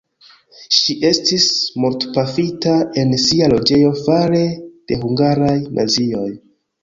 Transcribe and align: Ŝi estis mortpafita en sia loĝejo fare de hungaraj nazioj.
Ŝi 0.75 0.93
estis 1.09 1.43
mortpafita 1.83 2.73
en 3.01 3.13
sia 3.25 3.51
loĝejo 3.53 3.93
fare 3.99 4.41
de 4.91 4.97
hungaraj 5.05 5.55
nazioj. 5.81 6.27